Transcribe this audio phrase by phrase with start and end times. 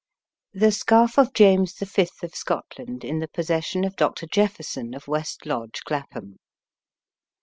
[0.51, 4.11] THE SCARF OF JAMES THE FIFTH OF SCOTLAND, IN THE POSSESSION OF DR.
[4.31, 6.37] JEFFERSON, OF WEST LODGE, CLAPHAM.